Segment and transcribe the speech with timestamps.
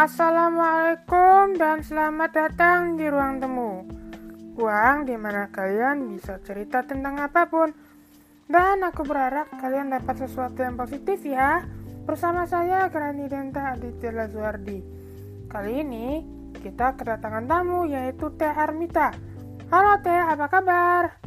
[0.00, 3.84] Assalamualaikum dan selamat datang di ruang temu.
[4.56, 7.68] Ruang di mana kalian bisa cerita tentang apa pun.
[8.48, 11.68] Dan aku berharap kalian dapat sesuatu yang positif ya.
[12.08, 14.80] Bersama saya Grani Denta Aditya Lazuardi.
[15.52, 16.24] Kali ini
[16.64, 19.12] kita kedatangan tamu yaitu Teh Armita.
[19.68, 21.20] Halo Teh, apa kabar?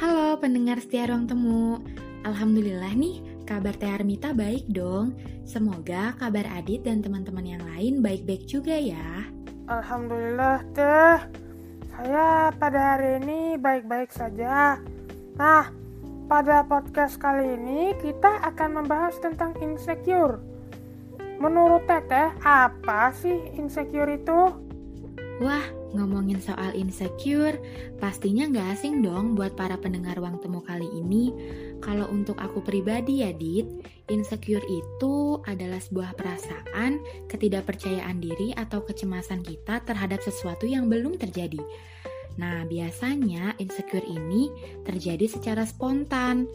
[0.00, 1.76] Halo pendengar setia ruang temu.
[2.24, 5.12] Alhamdulillah nih, kabar Teh Armita baik dong.
[5.44, 9.28] Semoga kabar Adit dan teman-teman yang lain baik-baik juga ya.
[9.68, 11.20] Alhamdulillah Teh.
[11.92, 14.80] Saya pada hari ini baik-baik saja.
[15.36, 15.68] Nah,
[16.32, 20.40] pada podcast kali ini kita akan membahas tentang insecure.
[21.36, 24.40] Menurut Teteh, apa sih insecure itu?
[25.44, 27.60] Wah, ngomongin soal insecure,
[28.00, 31.34] pastinya nggak asing dong buat para pendengar ruang temu kali ini.
[31.82, 33.66] Kalau untuk aku pribadi ya, Dit,
[34.06, 41.58] insecure itu adalah sebuah perasaan ketidakpercayaan diri atau kecemasan kita terhadap sesuatu yang belum terjadi.
[42.38, 44.48] Nah, biasanya insecure ini
[44.86, 46.46] terjadi secara spontan.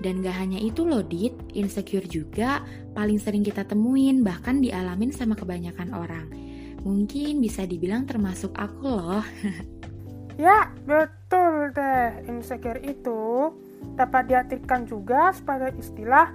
[0.00, 2.60] Dan gak hanya itu loh, Dit, insecure juga
[2.92, 6.28] paling sering kita temuin, bahkan dialamin sama kebanyakan orang.
[6.84, 9.24] Mungkin bisa dibilang termasuk aku loh.
[10.40, 12.28] ya, betul deh.
[12.28, 13.52] Insecure itu
[13.94, 16.32] dapat diartikan juga sebagai istilah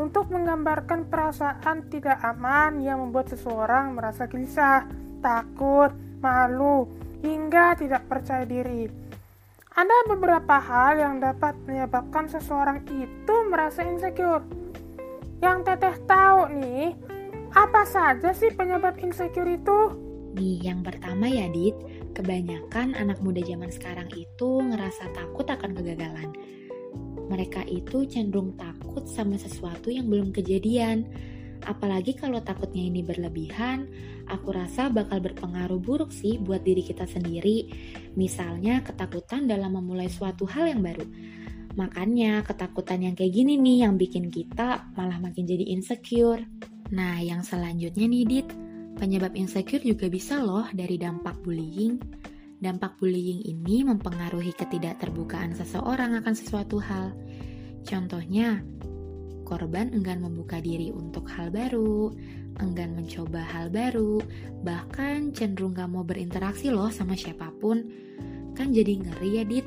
[0.00, 4.88] untuk menggambarkan perasaan tidak aman yang membuat seseorang merasa gelisah,
[5.20, 5.92] takut,
[6.24, 6.88] malu,
[7.20, 8.88] hingga tidak percaya diri.
[9.72, 14.44] Ada beberapa hal yang dapat menyebabkan seseorang itu merasa insecure.
[15.40, 16.92] Yang teteh tahu nih,
[17.52, 19.96] apa saja sih penyebab insecure itu?
[20.32, 21.76] Nih, yang pertama ya, Dit,
[22.16, 26.32] kebanyakan anak muda zaman sekarang itu ngerasa takut akan kegagalan
[27.32, 31.08] mereka itu cenderung takut sama sesuatu yang belum kejadian.
[31.64, 33.88] Apalagi kalau takutnya ini berlebihan,
[34.28, 37.72] aku rasa bakal berpengaruh buruk sih buat diri kita sendiri.
[38.20, 41.06] Misalnya ketakutan dalam memulai suatu hal yang baru.
[41.72, 46.44] Makanya ketakutan yang kayak gini nih yang bikin kita malah makin jadi insecure.
[46.92, 48.48] Nah, yang selanjutnya nih Dit,
[49.00, 51.96] penyebab insecure juga bisa loh dari dampak bullying.
[52.62, 57.10] Dampak bullying ini mempengaruhi ketidakterbukaan seseorang akan sesuatu hal.
[57.82, 58.62] Contohnya,
[59.42, 62.14] korban enggan membuka diri untuk hal baru,
[62.62, 64.22] enggan mencoba hal baru,
[64.62, 67.82] bahkan cenderung gak mau berinteraksi loh sama siapa pun.
[68.54, 69.66] Kan jadi ngeri ya, Dit?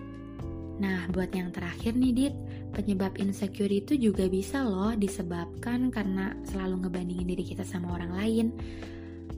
[0.79, 2.35] Nah, buat yang terakhir nih, Dit,
[2.71, 8.47] penyebab insecure itu juga bisa loh disebabkan karena selalu ngebandingin diri kita sama orang lain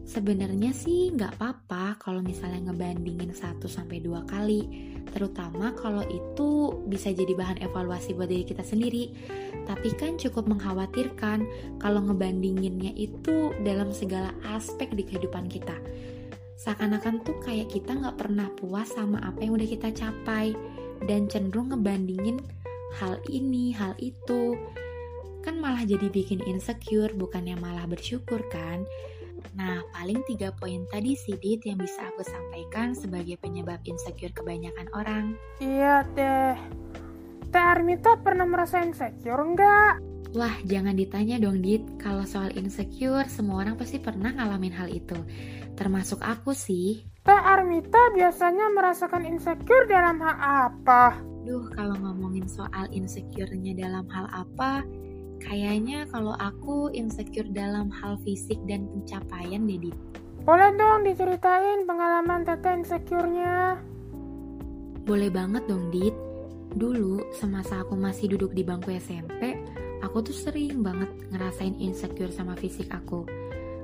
[0.07, 4.63] Sebenarnya sih nggak apa-apa kalau misalnya ngebandingin 1 sampai dua kali,
[5.11, 9.11] terutama kalau itu bisa jadi bahan evaluasi buat diri kita sendiri.
[9.67, 11.43] Tapi kan cukup mengkhawatirkan
[11.83, 15.75] kalau ngebandinginnya itu dalam segala aspek di kehidupan kita.
[16.55, 20.55] Seakan-akan tuh kayak kita nggak pernah puas sama apa yang udah kita capai
[21.03, 22.39] dan cenderung ngebandingin
[22.95, 24.55] hal ini, hal itu.
[25.43, 28.87] Kan malah jadi bikin insecure, bukannya malah bersyukur kan?
[29.55, 34.87] Nah, paling tiga poin tadi sih Dit yang bisa aku sampaikan sebagai penyebab insecure kebanyakan
[34.91, 35.25] orang.
[35.61, 36.55] Iya deh.
[37.47, 40.03] Teh Armita pernah merasa insecure enggak?
[40.35, 41.85] Wah, jangan ditanya dong Dit.
[41.95, 45.15] Kalau soal insecure, semua orang pasti pernah ngalamin hal itu.
[45.79, 47.07] Termasuk aku sih.
[47.23, 50.35] Teh Armita biasanya merasakan insecure dalam hal
[50.67, 51.15] apa?
[51.47, 54.83] Duh, kalau ngomongin soal insecure-nya dalam hal apa,
[55.41, 59.93] Kayaknya kalau aku insecure dalam hal fisik dan pencapaian deh,
[60.47, 63.75] Boleh dong diceritain pengalaman Tete insecure-nya.
[65.03, 66.15] Boleh banget dong, Dit.
[66.71, 69.59] Dulu, semasa aku masih duduk di bangku SMP,
[69.99, 73.27] aku tuh sering banget ngerasain insecure sama fisik aku.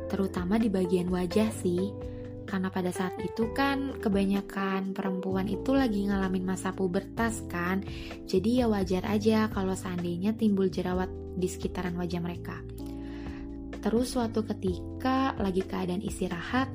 [0.07, 1.91] Terutama di bagian wajah sih.
[2.43, 7.81] Karena pada saat itu kan kebanyakan perempuan itu lagi ngalamin masa pubertas kan.
[8.27, 11.07] Jadi ya wajar aja kalau seandainya timbul jerawat
[11.39, 12.59] di sekitaran wajah mereka.
[13.83, 16.71] Terus suatu ketika lagi keadaan istirahat,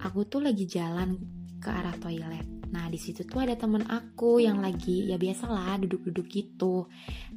[0.00, 1.20] aku tuh lagi jalan
[1.60, 2.48] ke arah toilet.
[2.70, 6.88] Nah di situ tuh ada temen aku yang lagi ya biasalah duduk-duduk gitu.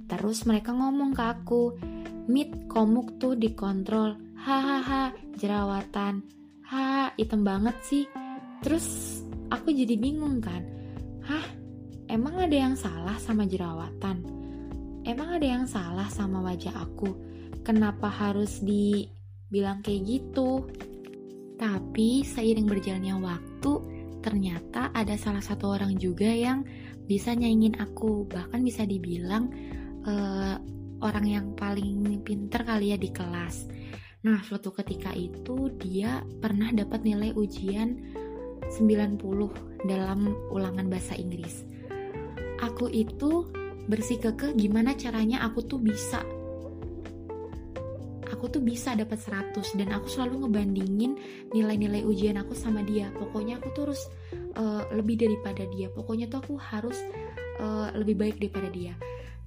[0.07, 1.63] Terus mereka ngomong ke aku,
[2.24, 6.24] Mit komuk tuh dikontrol, hahaha jerawatan,
[6.74, 8.10] ha hitam banget sih.
[8.66, 9.22] Terus
[9.54, 10.66] aku jadi bingung kan,
[11.22, 11.46] hah
[12.10, 14.44] emang ada yang salah sama jerawatan?
[15.04, 17.12] emang ada yang salah sama wajah aku?
[17.64, 20.68] Kenapa harus dibilang kayak gitu?
[21.60, 23.72] Tapi seiring berjalannya waktu,
[24.24, 26.64] ternyata ada salah satu orang juga yang
[27.08, 29.52] bisa nyaingin aku, bahkan bisa dibilang
[30.08, 30.56] uh,
[31.04, 33.68] orang yang paling pinter kali ya di kelas.
[34.24, 38.00] Nah, suatu ketika itu dia pernah dapat nilai ujian
[38.72, 39.20] 90
[39.84, 41.68] dalam ulangan bahasa Inggris.
[42.64, 43.52] Aku itu
[43.92, 46.24] bersikukuh gimana caranya aku tuh bisa
[48.31, 51.20] aku tuh bisa dapat 100 dan aku selalu ngebandingin
[51.52, 53.12] nilai-nilai ujian aku sama dia.
[53.20, 54.04] Pokoknya aku tuh harus
[54.56, 55.92] uh, lebih daripada dia.
[55.92, 56.96] Pokoknya tuh aku harus
[57.60, 58.96] uh, lebih baik daripada dia.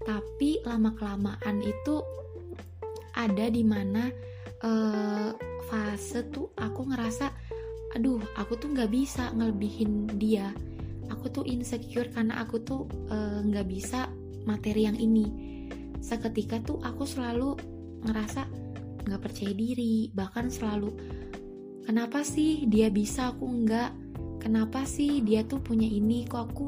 [0.04, 2.04] Tapi lama kelamaan itu
[3.16, 4.12] ada di mana
[4.62, 5.30] uh,
[5.68, 7.32] fase tuh aku ngerasa
[7.96, 10.52] aduh aku tuh nggak bisa ngelebihin dia.
[11.06, 12.80] Aku tuh insecure karena aku tuh
[13.46, 14.10] nggak uh, bisa
[14.44, 15.26] materi yang ini.
[16.02, 17.56] Seketika tuh aku selalu
[18.06, 18.46] ngerasa
[19.06, 20.90] nggak percaya diri bahkan selalu
[21.86, 23.90] kenapa sih dia bisa aku nggak?
[24.42, 26.66] Kenapa sih dia tuh punya ini kok aku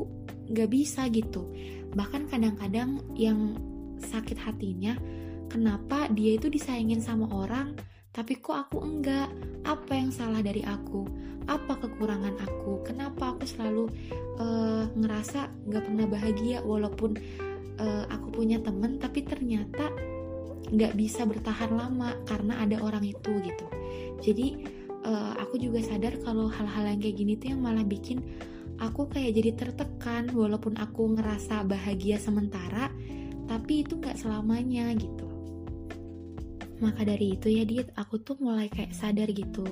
[0.51, 1.07] nggak bisa?
[1.13, 1.47] gitu.
[1.95, 3.59] Bahkan kadang-kadang yang
[3.99, 4.95] sakit hatinya
[5.49, 7.75] kenapa dia itu disayangin sama orang
[8.19, 9.31] tapi kok aku enggak?
[9.63, 11.07] Apa yang salah dari aku?
[11.47, 12.83] Apa kekurangan aku?
[12.83, 13.87] Kenapa aku selalu
[14.41, 17.15] uh, ngerasa nggak pernah bahagia walaupun
[17.79, 19.93] uh, aku punya temen tapi ternyata
[20.69, 23.67] nggak bisa bertahan lama karena ada orang itu gitu.
[24.19, 24.67] Jadi
[25.07, 28.19] uh, aku juga sadar kalau hal-hal yang kayak gini tuh yang malah bikin
[28.83, 32.91] aku kayak jadi tertekan walaupun aku ngerasa bahagia sementara
[33.51, 35.28] tapi itu nggak selamanya gitu
[36.79, 39.67] maka dari itu ya Dit, aku tuh mulai kayak sadar gitu.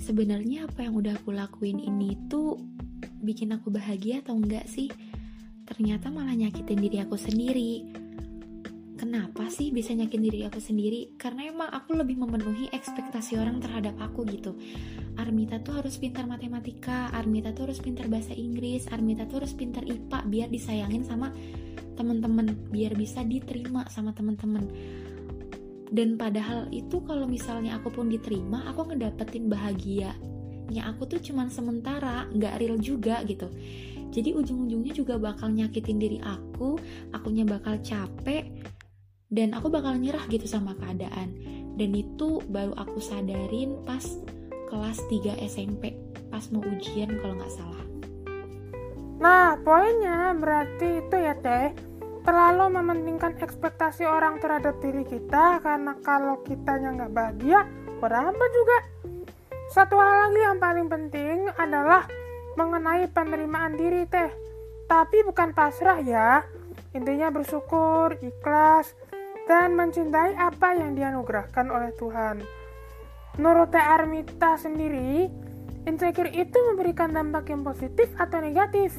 [0.00, 2.56] Sebenarnya apa yang udah aku lakuin ini tuh
[3.20, 4.88] bikin aku bahagia atau enggak sih?
[5.68, 7.84] Ternyata malah nyakitin diri aku sendiri.
[8.96, 11.16] Kenapa sih bisa nyakitin diri aku sendiri?
[11.16, 14.56] Karena emang aku lebih memenuhi ekspektasi orang terhadap aku gitu.
[15.16, 19.84] Armita tuh harus pintar matematika, Armita tuh harus pintar bahasa Inggris, Armita tuh harus pintar
[19.88, 21.32] IPA biar disayangin sama
[21.96, 24.68] temen-temen, biar bisa diterima sama temen-temen
[25.90, 30.14] dan padahal itu kalau misalnya aku pun diterima aku ngedapetin bahagia
[30.70, 33.50] ya aku tuh cuman sementara nggak real juga gitu.
[34.10, 36.78] Jadi ujung-ujungnya juga bakal nyakitin diri aku
[37.14, 38.46] akunya bakal capek
[39.30, 41.34] dan aku bakal nyerah gitu sama keadaan.
[41.74, 44.02] Dan itu baru aku sadarin pas
[44.70, 45.94] kelas 3 SMP
[46.30, 47.84] pas mau ujian kalau nggak salah.
[49.18, 51.89] Nah poinnya berarti itu ya teh
[52.22, 57.64] terlalu mementingkan ekspektasi orang terhadap diri kita karena kalau kitanya nggak bahagia
[58.00, 58.78] berapa juga?
[59.70, 62.04] Satu hal lagi yang paling penting adalah
[62.58, 64.30] mengenai penerimaan diri teh.
[64.90, 66.42] Tapi bukan pasrah ya.
[66.90, 68.98] Intinya bersyukur ikhlas
[69.46, 72.42] dan mencintai apa yang dianugerahkan oleh Tuhan.
[73.38, 75.30] Menurut Teh Armita sendiri
[75.86, 78.90] insecure itu memberikan dampak yang positif atau negatif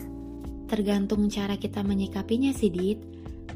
[0.71, 3.03] tergantung cara kita menyikapinya sih Dit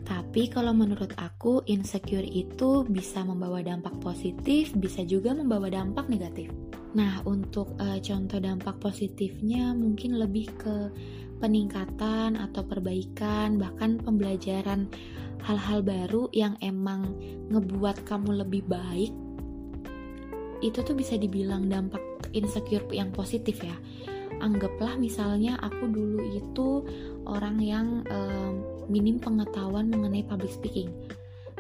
[0.06, 6.54] tapi kalau menurut aku insecure itu bisa membawa dampak positif, bisa juga membawa dampak negatif.
[6.94, 10.76] Nah, untuk uh, contoh dampak positifnya mungkin lebih ke
[11.42, 14.88] peningkatan atau perbaikan, bahkan pembelajaran
[15.42, 17.18] hal-hal baru yang emang
[17.50, 19.12] ngebuat kamu lebih baik.
[20.62, 23.76] Itu tuh bisa dibilang dampak insecure yang positif ya.
[24.44, 26.84] Anggaplah misalnya aku dulu itu
[27.26, 30.92] orang yang um, minim pengetahuan mengenai public speaking.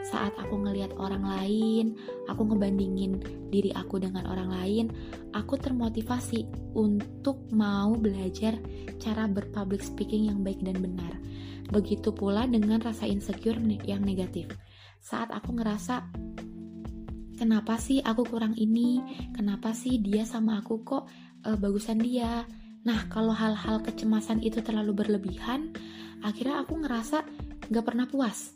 [0.06, 1.97] Saat aku ngelihat orang lain,
[2.29, 3.18] aku ngebandingin
[3.49, 4.85] diri aku dengan orang lain,
[5.33, 6.45] aku termotivasi
[6.78, 8.54] untuk mau belajar
[9.01, 11.09] cara berpublic speaking yang baik dan benar.
[11.73, 13.57] Begitu pula dengan rasa insecure
[13.90, 14.54] yang negatif.
[15.01, 16.06] Saat aku ngerasa
[17.42, 19.01] kenapa sih aku kurang ini?
[19.33, 21.09] Kenapa sih dia sama aku kok
[21.45, 22.44] uh, bagusan dia?
[22.85, 25.73] Nah, kalau hal-hal kecemasan itu terlalu berlebihan,
[26.21, 27.25] akhirnya aku ngerasa
[27.73, 28.54] gak pernah puas.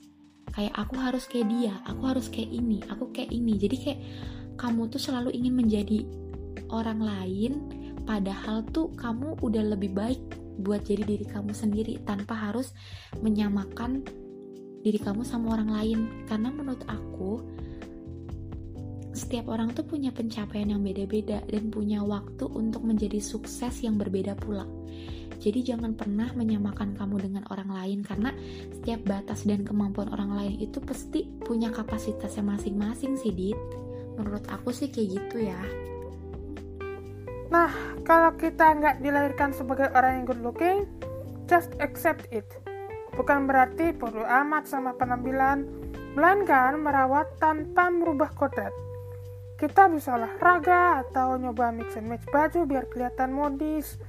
[0.54, 3.54] Kayak aku harus kayak dia, aku harus kayak ini, aku kayak ini.
[3.58, 4.00] Jadi kayak
[4.58, 6.06] kamu tuh selalu ingin menjadi
[6.70, 7.52] orang lain,
[8.06, 10.22] padahal tuh kamu udah lebih baik
[10.62, 12.76] buat jadi diri kamu sendiri tanpa harus
[13.22, 14.04] menyamakan
[14.86, 16.00] diri kamu sama orang lain.
[16.30, 17.46] Karena menurut aku,
[19.30, 24.34] setiap orang tuh punya pencapaian yang beda-beda dan punya waktu untuk menjadi sukses yang berbeda
[24.34, 24.66] pula.
[25.38, 28.34] Jadi jangan pernah menyamakan kamu dengan orang lain karena
[28.74, 33.62] setiap batas dan kemampuan orang lain itu pasti punya kapasitasnya masing-masing sih, Dit.
[34.18, 35.62] Menurut aku sih kayak gitu ya.
[37.54, 37.70] Nah,
[38.10, 40.90] kalau kita nggak dilahirkan sebagai orang yang good looking,
[41.46, 42.50] just accept it.
[43.14, 45.70] Bukan berarti perlu amat sama penampilan,
[46.18, 48.89] melainkan merawat tanpa merubah kodrat.
[49.60, 54.00] Kita bisa olahraga atau nyoba mix and match baju biar kelihatan modis.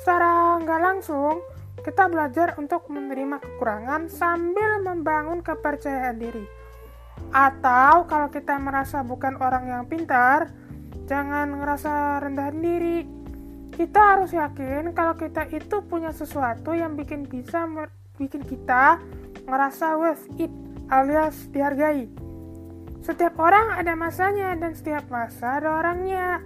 [0.00, 1.44] Secara nggak langsung,
[1.84, 6.40] kita belajar untuk menerima kekurangan sambil membangun kepercayaan diri.
[7.28, 10.48] Atau kalau kita merasa bukan orang yang pintar,
[11.04, 13.04] jangan ngerasa rendah diri.
[13.76, 17.68] Kita harus yakin kalau kita itu punya sesuatu yang bikin bisa
[18.16, 18.98] bikin kita
[19.44, 20.50] ngerasa worth it
[20.88, 22.17] alias dihargai.
[23.08, 26.44] Setiap orang ada masanya dan setiap masa ada orangnya.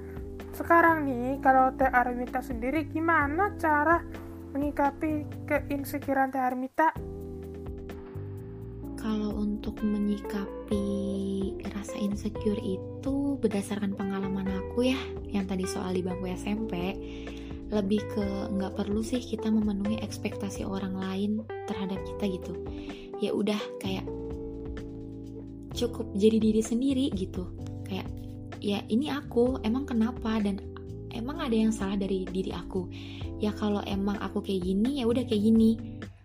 [0.54, 3.98] Sekarang nih, kalau Teh Armita sendiri gimana cara
[4.54, 6.94] menyikapi keinsecurean Teh Armita?
[8.94, 10.86] Kalau untuk menyikapi
[11.66, 15.00] rasa insecure itu berdasarkan pengalaman aku ya,
[15.34, 16.94] yang tadi soal di bangku SMP,
[17.74, 22.54] lebih ke nggak perlu sih kita memenuhi ekspektasi orang lain terhadap kita gitu.
[23.18, 24.06] Ya udah kayak
[25.72, 27.48] cukup jadi diri sendiri gitu.
[27.88, 28.08] Kayak
[28.62, 30.60] ya ini aku, emang kenapa dan
[31.12, 32.88] emang ada yang salah dari diri aku.
[33.42, 35.70] Ya kalau emang aku kayak gini ya udah kayak gini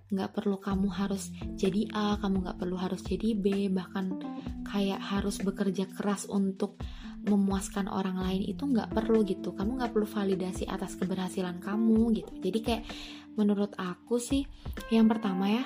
[0.08, 1.28] nggak perlu kamu harus
[1.60, 4.16] jadi A, kamu nggak perlu harus jadi B, bahkan
[4.64, 6.80] kayak harus bekerja keras untuk
[7.28, 9.52] memuaskan orang lain itu nggak perlu gitu.
[9.52, 12.32] Kamu nggak perlu validasi atas keberhasilan kamu gitu.
[12.40, 12.84] Jadi kayak
[13.36, 14.48] menurut aku sih
[14.88, 15.64] yang pertama ya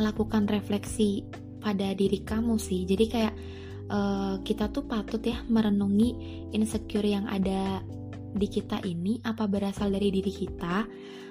[0.00, 2.86] lakukan refleksi pada diri kamu sih.
[2.88, 3.34] Jadi kayak
[3.90, 6.10] uh, kita tuh patut ya merenungi
[6.54, 7.82] insecure yang ada
[8.28, 10.84] di kita ini apa berasal dari diri kita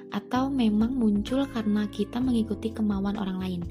[0.07, 3.62] atau memang muncul karena kita mengikuti kemauan orang lain.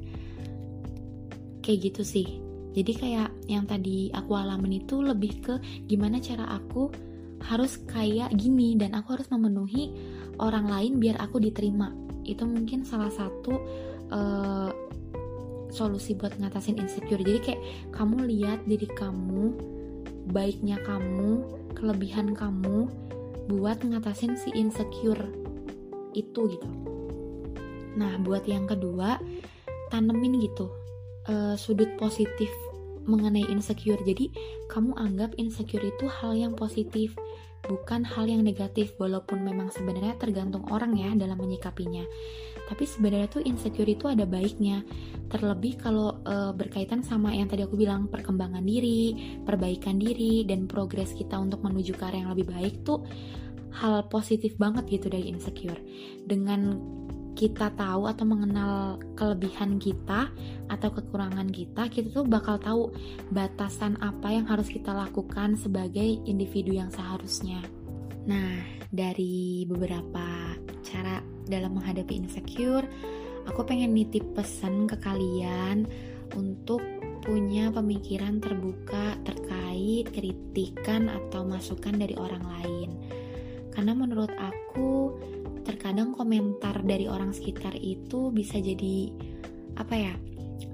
[1.65, 2.29] Kayak gitu sih.
[2.77, 5.55] Jadi kayak yang tadi aku alamin itu lebih ke
[5.89, 6.93] gimana cara aku
[7.41, 9.97] harus kayak gini dan aku harus memenuhi
[10.37, 11.89] orang lain biar aku diterima.
[12.29, 13.57] Itu mungkin salah satu
[14.13, 14.36] uh,
[15.77, 17.21] solusi buat ngatasin insecure.
[17.21, 19.53] Jadi kayak kamu lihat diri kamu,
[20.33, 21.45] baiknya kamu,
[21.77, 22.89] kelebihan kamu
[23.53, 25.21] buat ngatasin si insecure
[26.17, 26.69] itu gitu.
[28.01, 29.21] Nah buat yang kedua
[29.93, 30.73] tanemin gitu
[31.29, 32.49] uh, sudut positif
[33.05, 34.01] mengenai insecure.
[34.01, 34.33] Jadi
[34.73, 37.13] kamu anggap insecure itu hal yang positif
[37.67, 42.07] bukan hal yang negatif walaupun memang sebenarnya tergantung orang ya dalam menyikapinya
[42.67, 44.83] tapi sebenarnya tuh insecure itu ada baiknya
[45.31, 51.15] terlebih kalau e, berkaitan sama yang tadi aku bilang perkembangan diri perbaikan diri dan progres
[51.15, 53.07] kita untuk menuju ke arah yang lebih baik tuh
[53.77, 55.79] hal positif banget gitu dari insecure
[56.25, 56.79] dengan
[57.37, 60.33] kita tahu atau mengenal kelebihan kita
[60.73, 62.83] atau kekurangan kita, kita tuh bakal tahu
[63.29, 67.61] batasan apa yang harus kita lakukan sebagai individu yang seharusnya.
[68.25, 72.87] Nah, dari beberapa cara dalam menghadapi insecure,
[73.47, 75.87] aku pengen nitip pesan ke kalian
[76.35, 76.83] untuk
[77.27, 82.91] punya pemikiran terbuka terkait kritikan atau masukan dari orang lain.
[83.75, 85.15] Karena menurut aku
[85.67, 89.11] terkadang komentar dari orang sekitar itu bisa jadi
[89.77, 90.15] apa ya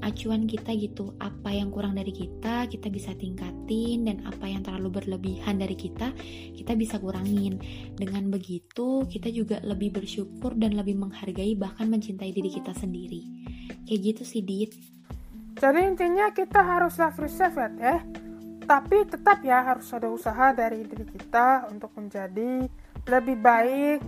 [0.02, 5.02] acuan kita gitu apa yang kurang dari kita kita bisa tingkatin dan apa yang terlalu
[5.02, 6.10] berlebihan dari kita
[6.56, 7.58] kita bisa kurangin.
[7.96, 13.22] Dengan begitu kita juga lebih bersyukur dan lebih menghargai bahkan mencintai diri kita sendiri.
[13.86, 14.72] Kayak gitu sih Dit.
[15.58, 17.70] Jadi intinya kita harus love yourself ya.
[17.72, 18.00] Teh
[18.62, 22.70] tapi tetap ya harus ada usaha dari diri kita untuk menjadi
[23.10, 24.00] lebih baik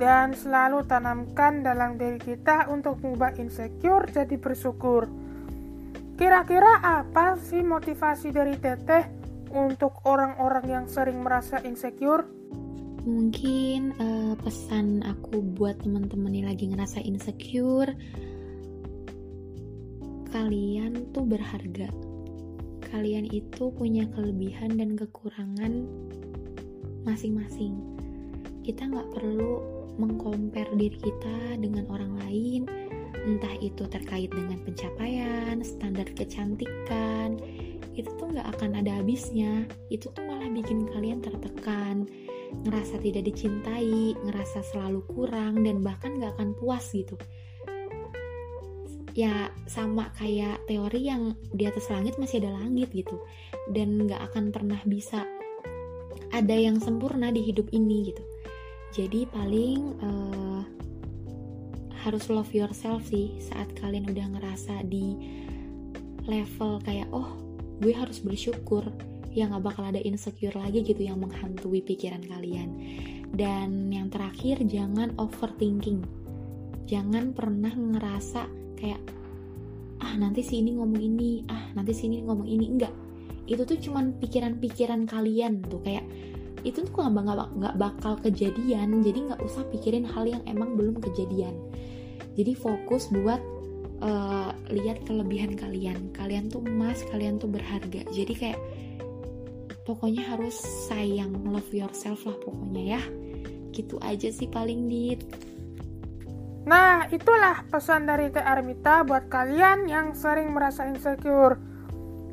[0.00, 5.04] dan selalu tanamkan dalam diri kita untuk mengubah insecure jadi bersyukur.
[6.16, 9.04] Kira-kira apa sih motivasi dari Teteh
[9.52, 12.24] untuk orang-orang yang sering merasa insecure?
[13.04, 17.92] Mungkin uh, pesan aku buat teman-teman yang lagi ngerasa insecure,
[20.32, 21.92] kalian tuh berharga.
[22.88, 25.84] Kalian itu punya kelebihan dan kekurangan
[27.04, 27.80] masing-masing
[28.60, 32.64] kita nggak perlu mengkompar diri kita dengan orang lain
[33.20, 37.36] entah itu terkait dengan pencapaian, standar kecantikan,
[37.92, 39.68] itu tuh nggak akan ada habisnya.
[39.92, 42.08] Itu tuh malah bikin kalian tertekan,
[42.64, 47.20] ngerasa tidak dicintai, ngerasa selalu kurang, dan bahkan nggak akan puas gitu.
[49.12, 53.20] Ya sama kayak teori yang di atas langit masih ada langit gitu,
[53.74, 55.28] dan nggak akan pernah bisa
[56.30, 58.22] ada yang sempurna di hidup ini gitu
[58.90, 60.62] jadi paling uh,
[62.00, 65.14] harus love yourself sih saat kalian udah ngerasa di
[66.24, 67.36] level kayak oh
[67.80, 68.84] gue harus bersyukur
[69.30, 72.70] ya nggak bakal ada insecure lagi gitu yang menghantui pikiran kalian.
[73.30, 76.02] Dan yang terakhir jangan overthinking.
[76.90, 78.98] Jangan pernah ngerasa kayak
[80.02, 82.66] ah nanti si ini ngomong ini ah nanti si ini ngomong ini.
[82.66, 82.94] Enggak
[83.50, 86.06] itu tuh cuman pikiran-pikiran kalian tuh kayak
[86.62, 89.00] itu tuh nggak nggak bakal kejadian.
[89.00, 91.56] Jadi nggak usah pikirin hal yang emang belum kejadian.
[92.36, 93.40] Jadi fokus buat
[94.00, 96.12] uh, lihat kelebihan kalian.
[96.12, 98.04] Kalian tuh emas kalian tuh berharga.
[98.10, 98.60] Jadi kayak
[99.84, 100.56] pokoknya harus
[100.88, 103.02] sayang love yourself lah pokoknya ya.
[103.70, 105.20] Gitu aja sih paling dit.
[106.60, 111.69] Nah, itulah pesan dari Teh Armita buat kalian yang sering merasa insecure.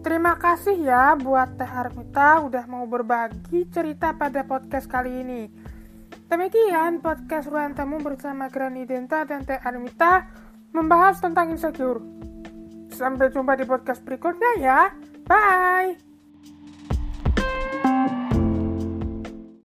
[0.08, 5.52] Terima kasih ya buat Teh Armita udah mau berbagi cerita pada podcast kali ini.
[6.32, 10.32] Demikian podcast Ruang Tamu bersama Granny Denta dan Teh Armita
[10.72, 12.00] membahas tentang insecure.
[12.88, 14.96] Sampai jumpa di podcast berikutnya ya.
[15.28, 16.07] Bye.